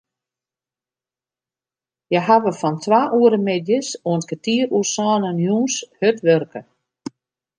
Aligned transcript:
Hja 2.09 2.19
hawwe 2.27 2.51
fan 2.59 2.75
twa 2.83 2.99
oere 3.19 3.39
middeis 3.45 3.89
oant 4.07 4.27
kertier 4.29 4.67
oer 4.77 4.87
sânen 4.93 5.37
jûns 5.45 5.75
hurd 5.97 6.17
wurke. 6.25 6.61